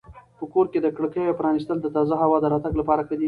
[0.37, 3.19] په کور کې د کړکیو پرانیستل د تازه هوا د راتګ لپاره ښه دي.